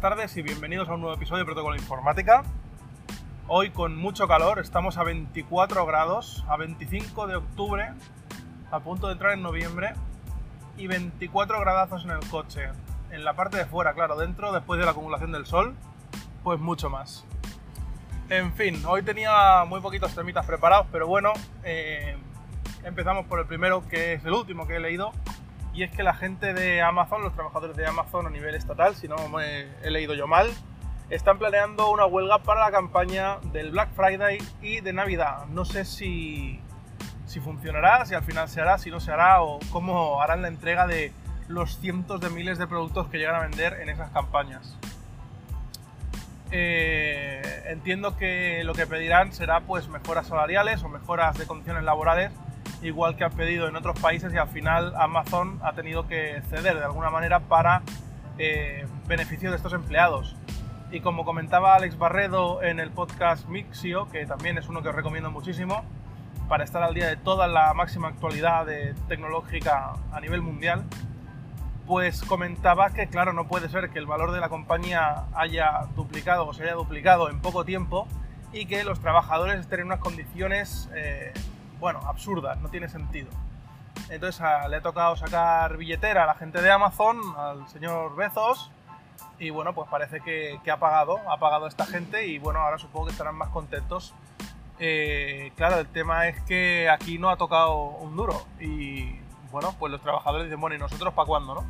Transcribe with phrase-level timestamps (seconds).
[0.00, 2.42] tardes y bienvenidos a un nuevo episodio de Protocolo Informática.
[3.48, 7.92] Hoy con mucho calor, estamos a 24 grados, a 25 de octubre,
[8.70, 9.92] a punto de entrar en noviembre,
[10.78, 12.70] y 24 gradazos en el coche.
[13.10, 15.76] En la parte de fuera, claro, dentro, después de la acumulación del sol,
[16.44, 17.26] pues mucho más.
[18.30, 22.16] En fin, hoy tenía muy poquitos temitas preparados, pero bueno, eh,
[22.84, 25.12] empezamos por el primero, que es el último que he leído,
[25.80, 29.08] y es que la gente de Amazon, los trabajadores de Amazon a nivel estatal, si
[29.08, 30.50] no me he leído yo mal,
[31.08, 35.46] están planeando una huelga para la campaña del Black Friday y de Navidad.
[35.46, 36.60] No sé si,
[37.24, 40.48] si funcionará, si al final se hará, si no se hará o cómo harán la
[40.48, 41.14] entrega de
[41.48, 44.76] los cientos de miles de productos que llegan a vender en esas campañas.
[46.50, 52.32] Eh, entiendo que lo que pedirán será pues mejoras salariales o mejoras de condiciones laborales
[52.82, 56.78] igual que han pedido en otros países y al final Amazon ha tenido que ceder
[56.78, 57.82] de alguna manera para
[58.38, 60.36] eh, beneficio de estos empleados.
[60.90, 64.94] Y como comentaba Alex Barredo en el podcast Mixio, que también es uno que os
[64.94, 65.84] recomiendo muchísimo,
[66.48, 70.84] para estar al día de toda la máxima actualidad de tecnológica a nivel mundial,
[71.86, 76.46] pues comentaba que claro, no puede ser que el valor de la compañía haya duplicado
[76.46, 78.08] o se haya duplicado en poco tiempo
[78.52, 81.32] y que los trabajadores estén en unas condiciones eh,
[81.80, 83.30] bueno, absurda, no tiene sentido.
[84.08, 88.70] Entonces le ha tocado sacar billetera a la gente de Amazon, al señor Bezos,
[89.38, 93.06] y bueno, pues parece que, ha pagado, ha pagado esta gente y bueno, ahora supongo
[93.06, 94.14] que estarán más contentos.
[94.78, 99.18] Eh, claro, el tema es que aquí no ha tocado un duro y
[99.50, 101.64] bueno, pues los trabajadores dicen, bueno, ¿y nosotros para cuándo, no?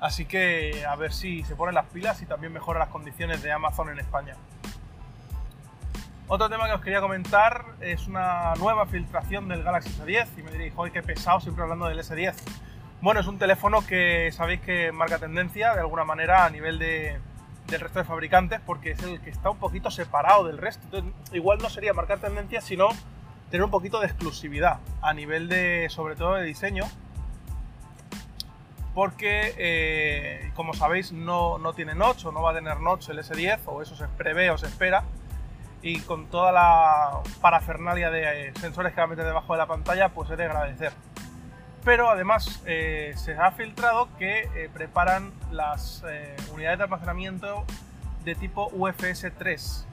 [0.00, 3.52] Así que a ver si se ponen las pilas y también mejora las condiciones de
[3.52, 4.34] Amazon en España.
[6.32, 10.52] Otro tema que os quería comentar es una nueva filtración del Galaxy S10 y me
[10.52, 12.34] diréis, joder, qué pesado siempre hablando del S10.
[13.00, 17.18] Bueno, es un teléfono que sabéis que marca tendencia de alguna manera a nivel de,
[17.66, 20.84] del resto de fabricantes porque es el que está un poquito separado del resto.
[20.84, 22.90] Entonces, igual no sería marcar tendencia, sino
[23.50, 26.84] tener un poquito de exclusividad a nivel de, sobre todo de diseño.
[28.94, 33.18] Porque, eh, como sabéis, no, no tiene notch o no va a tener notch el
[33.18, 35.02] S10, o eso se prevé o se espera
[35.82, 39.66] y con toda la parafernalia de eh, sensores que va a meter debajo de la
[39.66, 40.92] pantalla, pues es de agradecer.
[41.84, 46.04] Pero además eh, se ha filtrado que eh, preparan las
[46.52, 47.64] unidades de almacenamiento
[48.24, 49.86] de tipo UFS 3.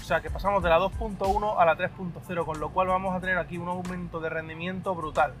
[0.00, 3.20] O sea que pasamos de la 2.1 a la 3.0, con lo cual vamos a
[3.20, 5.34] tener aquí un aumento de rendimiento brutal.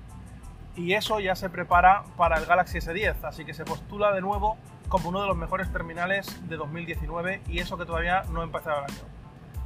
[0.76, 4.58] Y eso ya se prepara para el Galaxy S10, así que se postula de nuevo
[4.88, 8.78] como uno de los mejores terminales de 2019 y eso que todavía no ha empezado
[8.80, 9.13] el año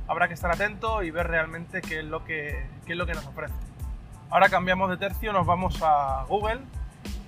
[0.09, 3.27] habrá que estar atento y ver realmente qué es lo que, es lo que nos
[3.27, 3.55] ofrece.
[4.31, 6.61] Ahora cambiamos de tercio, nos vamos a Google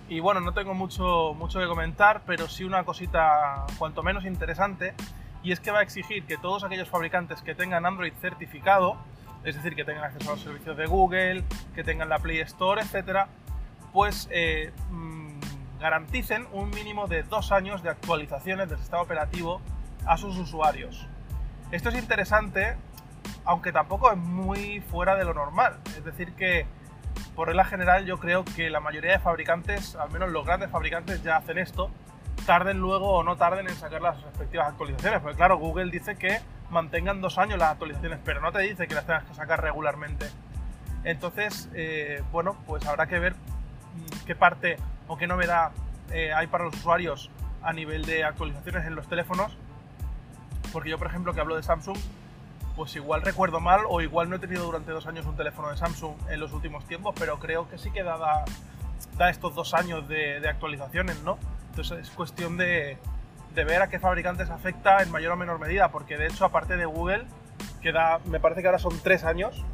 [0.09, 4.95] y bueno, no tengo mucho, mucho que comentar, pero sí una cosita cuanto menos interesante
[5.43, 8.97] y es que va a exigir que todos aquellos fabricantes que tengan Android certificado,
[9.45, 12.83] es decir, que tengan acceso a los servicios de Google, que tengan la Play Store,
[12.83, 13.29] etcétera,
[13.93, 15.39] pues eh, mm,
[15.81, 19.61] garanticen un mínimo de dos años de actualizaciones del sistema operativo
[20.07, 21.07] a sus usuarios.
[21.71, 22.77] Esto es interesante,
[23.45, 25.79] aunque tampoco es muy fuera de lo normal.
[25.97, 26.67] Es decir, que
[27.37, 31.23] por regla general yo creo que la mayoría de fabricantes, al menos los grandes fabricantes,
[31.23, 31.91] ya hacen esto,
[32.45, 35.21] tarden luego o no tarden en sacar las respectivas actualizaciones.
[35.21, 38.95] Porque claro, Google dice que mantengan dos años las actualizaciones, pero no te dice que
[38.95, 40.27] las tengas que sacar regularmente.
[41.05, 44.77] Entonces, eh, bueno, pues habrá que ver mm, qué parte
[45.07, 45.71] o qué novedad
[46.11, 47.31] eh, hay para los usuarios
[47.63, 49.57] a nivel de actualizaciones en los teléfonos
[50.73, 51.99] porque yo, por ejemplo, que hablo de Samsung,
[52.77, 55.77] pues igual recuerdo mal o igual no he tenido durante dos años un teléfono de
[55.77, 58.45] Samsung en los últimos tiempos, pero creo que sí que da,
[59.17, 61.39] da estos dos años de, actualizaciones, ¿no?
[61.71, 62.99] Entonces es cuestión de,
[63.55, 66.77] de, ver a qué fabricantes afecta en mayor o menor medida, porque de hecho, aparte
[66.77, 67.27] de Google,
[67.83, 69.65] que da, me parece que ahora son tres años,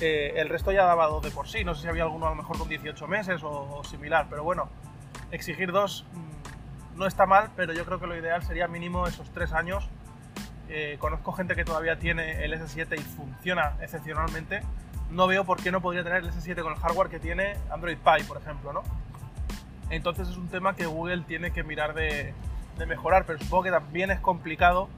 [0.00, 1.64] eh, el resto ya daba dos de por sí.
[1.64, 4.42] No sé si había alguno a lo mejor con 18 meses o, o similar, pero
[4.42, 4.68] bueno,
[5.30, 9.30] exigir dos mm, no está mal, pero yo creo que lo ideal sería mínimo esos
[9.30, 9.88] tres años
[10.68, 14.62] eh, conozco gente que todavía tiene el S7 y funciona excepcionalmente.
[15.10, 17.98] No veo por qué no podría tener el S7 con el hardware que tiene Android
[17.98, 18.82] Pie, por ejemplo, ¿no?
[19.90, 22.32] Entonces es un tema que Google tiene que mirar de,
[22.86, 24.88] mejorar, pero supongo que también es complicado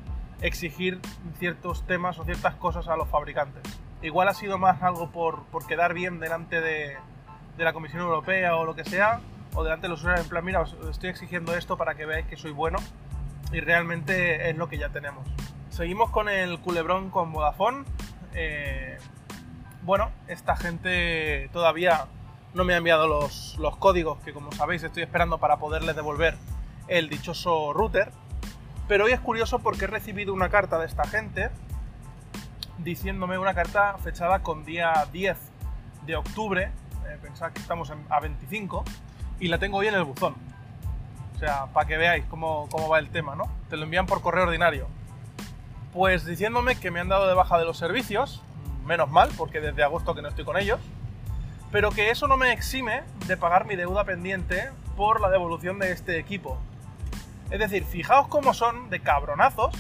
[0.41, 1.01] exigir
[1.39, 3.63] ciertos temas o ciertas cosas a los fabricantes.
[4.03, 6.97] Igual ha sido más algo por, por quedar bien delante de,
[7.57, 9.21] de, la Comisión Europea o lo que sea,
[9.55, 12.27] o delante de los usuarios en plan, mira, os estoy exigiendo esto para que veáis
[12.27, 12.79] que soy bueno
[13.53, 15.34] y realmente es lo que ya tenemos.
[15.75, 17.83] Seguimos con el culebrón con Vodafone.
[18.33, 18.97] Eh,
[19.83, 22.07] bueno, esta gente todavía
[22.55, 26.37] no me ha enviado los, códigos que como sabéis estoy esperando para poderles devolver
[26.87, 28.13] el dichoso router.
[28.87, 31.51] Pero hoy es curioso porque he recibido una carta de esta gente
[32.79, 35.37] diciéndome una carta fechada con día 10
[36.07, 36.71] de octubre,
[37.09, 38.85] eh, pensad que estamos a 25,
[39.41, 40.37] y la tengo hoy en el buzón.
[41.35, 43.51] O sea, para que veáis cómo, cómo va el tema, ¿no?
[43.69, 44.87] Te lo envían por correo ordinario.
[45.95, 48.43] Pues diciéndome que me han dado de baja de los servicios,
[48.85, 50.81] menos mal, porque desde agosto que no estoy con ellos,
[51.71, 55.93] pero que eso no me exime de pagar mi deuda pendiente por la devolución de
[55.93, 56.59] este equipo.
[57.49, 59.73] Es decir, fijaos cómo son de cabronazos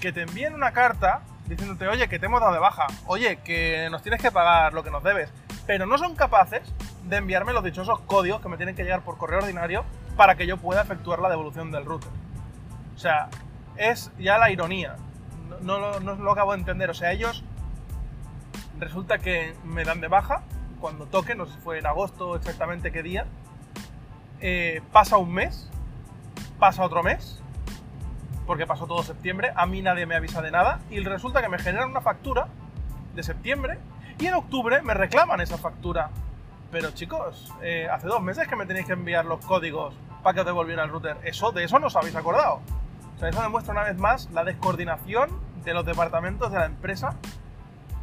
[0.00, 3.88] que te envíen una carta diciéndote, oye, que te hemos dado de baja, oye, que
[3.90, 5.32] nos tienes que pagar lo que nos debes,
[5.66, 6.62] pero no son capaces
[7.08, 9.84] de enviarme los dichosos códigos que me tienen que llegar por correo ordinario
[10.16, 12.10] para que yo pueda efectuar la devolución del router.
[12.94, 13.30] O sea,
[13.76, 14.96] es ya la ironía.
[15.62, 16.90] No, lo acabo de entender.
[16.90, 17.44] O sea, ellos
[18.78, 20.42] resulta que me dan de baja
[20.80, 23.26] cuando toque, no sé si fue en agosto exactamente qué día.
[24.40, 25.68] Eh, pasa un mes,
[26.58, 27.42] pasa otro mes,
[28.46, 31.58] porque pasó todo septiembre, a mí nadie me avisa de nada, y resulta que me
[31.58, 32.46] generan una factura
[33.14, 33.78] de septiembre
[34.18, 36.10] y en octubre me reclaman esa factura.
[36.70, 40.40] Pero chicos, eh, hace dos meses que me tenéis que enviar los códigos para que
[40.40, 41.16] os devolviera el router.
[41.24, 42.60] Eso, de eso no os habéis acordado.
[43.18, 45.28] O sea, eso demuestra una vez más la descoordinación
[45.64, 47.16] de los departamentos de la empresa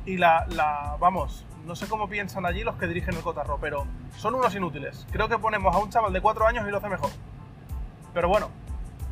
[0.05, 3.87] y la, la, vamos, no sé cómo piensan allí los que dirigen el cotarro, pero
[4.17, 5.07] son unos inútiles.
[5.13, 7.11] Creo que ponemos a un chaval de cuatro años y lo hace mejor.
[8.13, 8.49] Pero bueno,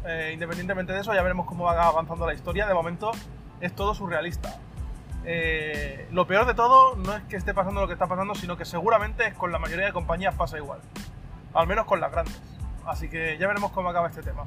[0.03, 2.67] eh, independientemente de eso, ya veremos cómo va avanzando la historia.
[2.67, 3.11] De momento
[3.61, 4.59] es todo surrealista.
[5.23, 8.57] Eh, lo peor de todo no es que esté pasando lo que está pasando, sino
[8.57, 10.81] que seguramente con la mayoría de compañías pasa igual.
[11.53, 12.41] Al menos con las grandes.
[12.85, 14.44] Así que ya veremos cómo acaba este tema.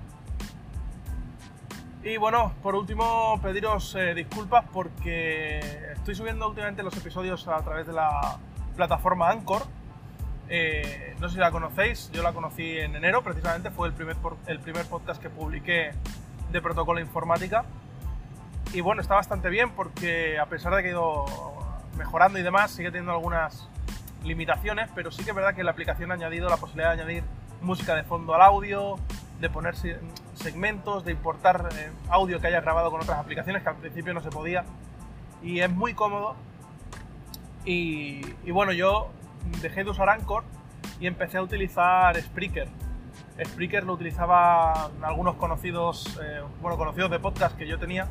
[2.07, 5.59] Y bueno, por último, pediros eh, disculpas porque
[5.93, 8.39] estoy subiendo últimamente los episodios a través de la
[8.77, 9.63] plataforma Anchor
[10.49, 14.15] eh, no sé si la conocéis, yo la conocí en enero, precisamente fue el primer,
[14.47, 15.91] el primer podcast que publiqué
[16.53, 17.65] de protocolo informática.
[18.73, 21.25] Y bueno, está bastante bien porque a pesar de que he ido
[21.97, 23.69] mejorando y demás, sigue teniendo algunas
[24.23, 27.25] limitaciones, pero sí que es verdad que la aplicación ha añadido la posibilidad de añadir
[27.63, 28.97] música de fondo al audio,
[29.41, 29.75] de poner
[30.35, 34.23] segmentos, de importar eh, audio que haya grabado con otras aplicaciones que al principio no
[34.23, 34.65] se podía.
[35.43, 36.37] Y es muy cómodo.
[37.65, 39.11] Y, bueno, yo
[39.61, 40.45] dejé de usar Anchor
[41.01, 42.69] y empecé a utilizar Spreaker.
[43.45, 48.07] Spreaker lo utilizaban algunos conocidos, eh, bueno, conocidos de podcast que yo tenía.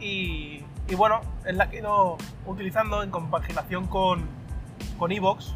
[0.00, 0.64] Y,
[0.96, 4.26] bueno, es la que he ido utilizando en compaginación con,
[4.98, 5.54] con Evox.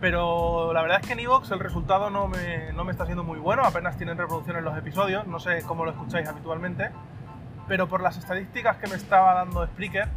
[0.00, 3.22] Pero la verdad es que en Evox el resultado no me, no me está siendo
[3.22, 6.90] muy bueno, apenas tienen reproducciones los episodios, no sé cómo lo escucháis habitualmente.
[7.68, 10.08] Pero por las estadísticas que me estaba dando Spreaker,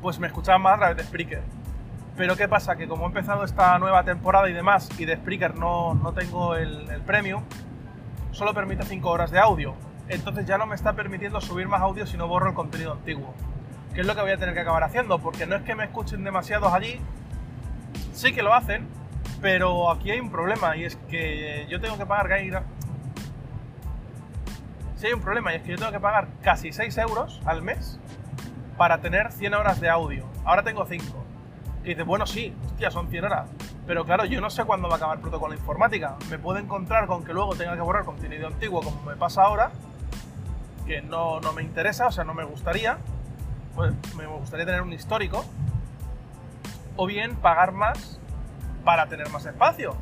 [0.00, 1.42] pues me escuchaban más a través de Spreaker.
[2.16, 2.76] Pero ¿qué pasa?
[2.76, 6.54] Que como he empezado esta nueva temporada y demás, y de Spreaker no, no tengo
[6.54, 7.42] el, el premium,
[8.30, 9.74] solo permite 5 horas de audio.
[10.08, 13.34] Entonces ya no me está permitiendo subir más audio si no borro el contenido antiguo.
[13.94, 15.18] ¿Qué es lo que voy a tener que acabar haciendo?
[15.18, 17.00] Porque no es que me escuchen demasiados allí,
[18.12, 18.88] sí que lo hacen,
[19.40, 22.28] pero aquí hay un problema y es que yo tengo que pagar
[24.96, 27.60] Sí hay un problema y es que yo tengo que pagar casi 6 euros al
[27.62, 27.98] mes
[28.76, 30.24] para tener 100 horas de audio.
[30.44, 31.04] Ahora tengo 5.
[31.84, 33.50] Y dices, bueno, sí, hostia, son 100 horas.
[33.86, 36.16] Pero claro, yo no sé cuándo va a acabar el protocolo informática.
[36.30, 39.72] Me puedo encontrar con que luego tenga que borrar contenido antiguo como me pasa ahora,
[40.86, 42.98] que no, no me interesa, o sea, no me gustaría.
[43.74, 45.44] Pues me gustaría tener un histórico.
[46.96, 48.20] O bien pagar más
[48.84, 49.94] para tener más espacio.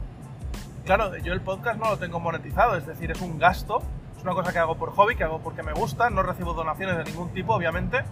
[0.85, 3.82] Claro, yo el podcast no lo tengo monetizado, es decir, es un gasto.
[4.16, 6.11] Es una cosa que hago por hobby, que hago porque me gusta.
[6.11, 8.04] No recibo donaciones de ningún tipo, obviamente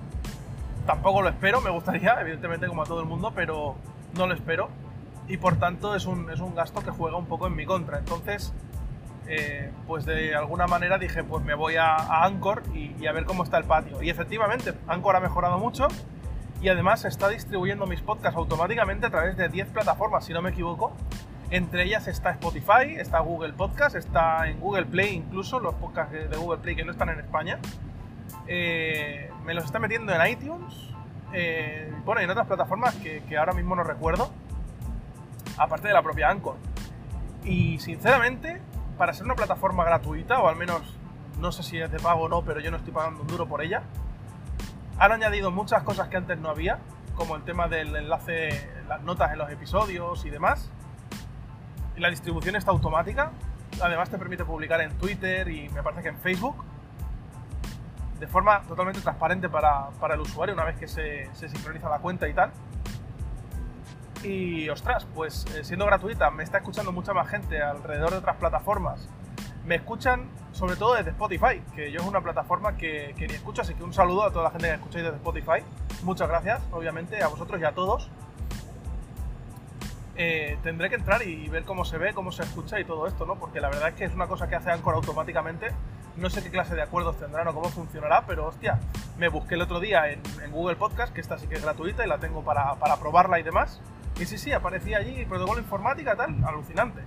[0.88, 3.76] tampoco lo espero, me gustaría, evidentemente como a todo el mundo, pero
[4.16, 4.70] no lo espero.
[5.28, 7.98] Y por tanto es un, es un gasto que juega un poco en mi contra.
[7.98, 8.54] Entonces,
[9.26, 13.44] eh, pues de alguna manera dije, pues me voy a, Anchor y, a ver cómo
[13.44, 14.02] está el patio.
[14.02, 15.88] Y efectivamente, Anchor ha mejorado mucho
[16.60, 20.50] y además está distribuyendo mis podcasts automáticamente a través de 10 plataformas, si no me
[20.50, 20.92] equivoco.
[21.50, 26.36] Entre ellas está Spotify, está Google Podcast, está en Google Play incluso, los podcasts de
[26.36, 27.58] Google Play que no están en España.
[28.46, 30.74] Eh, me los está metiendo en iTunes,
[31.32, 34.30] eh, bueno, y en otras plataformas que, ahora mismo no recuerdo,
[35.56, 36.56] aparte de la propia Anchor.
[37.44, 38.60] Y sinceramente,
[38.98, 40.98] para ser una plataforma gratuita, o al menos
[41.38, 43.46] no sé si es de pago o no, pero yo no estoy pagando un duro
[43.46, 43.82] por ella,
[44.98, 46.78] han añadido muchas cosas que antes no había,
[47.14, 50.70] como el tema del enlace, las notas en los episodios y demás.
[51.96, 53.32] Y la distribución está automática.
[53.80, 56.64] Además te permite publicar en Twitter y me parece que en Facebook
[58.18, 62.34] de forma totalmente transparente para, el usuario una vez que se, sincroniza la cuenta y
[62.34, 62.50] tal.
[64.24, 68.36] Y ostras, pues eh, siendo gratuita, me está escuchando mucha más gente alrededor de otras
[68.36, 69.08] plataformas.
[69.68, 73.60] Me escuchan sobre todo desde Spotify, que yo es una plataforma que, que ni escucho,
[73.62, 75.62] así que un saludo a toda la gente que escucháis desde Spotify.
[76.02, 78.10] Muchas gracias, obviamente, a vosotros y a todos.
[80.16, 83.26] Eh, tendré que entrar y ver cómo se ve, cómo se escucha y todo esto,
[83.26, 83.36] ¿no?
[83.36, 85.68] Porque la verdad es que es una cosa que hace Anchor automáticamente.
[86.16, 88.80] No sé qué clase de acuerdos tendrán o cómo funcionará, pero hostia,
[89.18, 90.20] me busqué el otro día en,
[90.50, 93.42] Google Podcast, que esta sí que es gratuita y la tengo para, para probarla y
[93.42, 93.80] demás.
[94.18, 97.02] Y sí, sí, aparecía allí protocolo informática, tal, alucinante.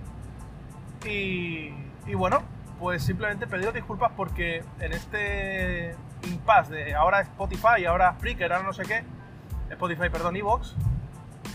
[1.04, 2.42] Y, y bueno,
[2.78, 5.94] pues simplemente pediros disculpas porque en este
[6.24, 9.04] impasse de ahora Spotify, ahora Spreaker, ahora no sé qué,
[9.70, 10.74] Spotify, perdón, Evox,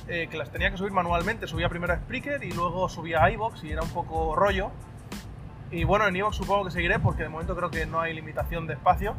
[0.08, 3.32] eh, que las tenía que subir manualmente, subía primero a Spreaker y luego subía a
[3.32, 4.72] iVoox y era un poco rollo.
[5.70, 8.68] Y bueno, en iVoox supongo que seguiré porque de momento creo que no hay limitación
[8.68, 9.16] de espacio.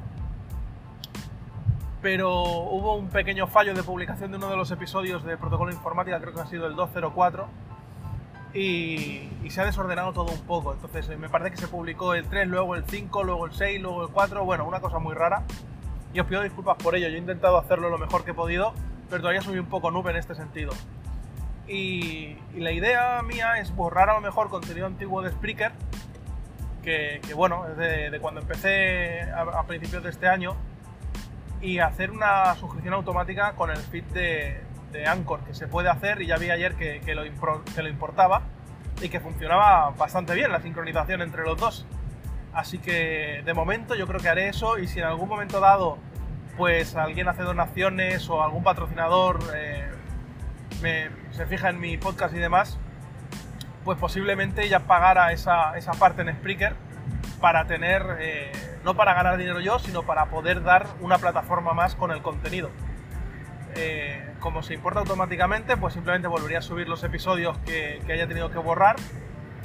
[2.00, 6.20] Pero hubo un pequeño fallo de publicación de uno de los episodios de Protocolo Informática,
[6.20, 7.48] creo que ha sido el 204,
[8.54, 10.72] y, se ha desordenado todo un poco.
[10.72, 13.80] Entonces, eh, me parece que se publicó el 3, luego el 5, luego el 6,
[13.80, 14.44] luego el 4.
[14.44, 15.44] Bueno, una cosa muy rara.
[16.12, 17.08] Y os pido disculpas por ello.
[17.08, 18.72] Yo he intentado hacerlo lo mejor que he podido,
[19.08, 20.72] pero todavía soy un poco nube en este sentido.
[21.66, 25.72] Y, la idea mía es borrar a lo mejor contenido antiguo de Spreaker,
[26.82, 30.56] que, bueno, es de, cuando empecé a, principios de este año,
[31.60, 36.22] y hacer una suscripción automática con el feed de, de Anchor, que se puede hacer
[36.22, 37.22] y ya vi ayer que, lo,
[37.74, 38.42] que lo importaba
[39.00, 41.86] y que funcionaba bastante bien la sincronización entre los dos.
[42.52, 45.98] Así que de momento yo creo que haré eso y si en algún momento dado
[46.56, 49.88] pues alguien hace donaciones o algún patrocinador eh,
[51.30, 52.78] se fija en mi podcast y demás,
[53.84, 56.74] pues posiblemente ya pagara esa, esa parte en Spreaker
[57.40, 58.52] para tener, eh,
[58.84, 62.70] no para ganar dinero yo, sino para poder dar una plataforma más con el contenido.
[63.74, 68.50] Eh, como se importa automáticamente, pues simplemente volvería a subir los episodios que, haya tenido
[68.50, 68.96] que borrar.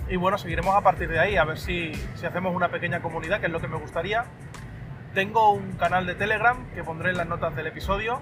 [0.10, 3.40] Y bueno, seguiremos a partir de ahí, a ver si, si, hacemos una pequeña comunidad,
[3.40, 4.26] que es lo que me gustaría.
[5.14, 8.22] Tengo un canal de Telegram que pondré en las notas del episodio.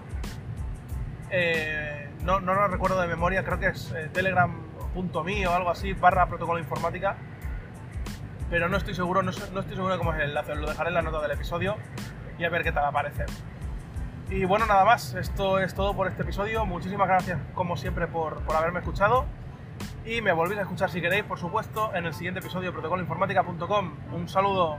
[1.32, 5.94] Eh, no, no lo recuerdo de memoria, creo que es eh, telegram.me o algo así,
[5.94, 7.16] barra protocolo informática.
[8.50, 10.96] Pero no estoy seguro, no, estoy seguro de cómo es el enlace, lo dejaré en
[10.96, 11.78] las notas del episodio
[12.38, 13.26] y a ver qué tal aparece.
[14.32, 16.66] Y bueno, nada más, esto es todo por este episodio.
[16.66, 19.26] Muchísimas gracias, como siempre, por, por haberme escuchado.
[20.06, 23.92] Y me volvéis a escuchar si queréis, por supuesto, en el siguiente episodio de protocoloinformática.com.
[24.14, 24.78] Un saludo.